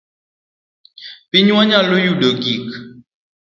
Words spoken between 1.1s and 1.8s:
Pinywa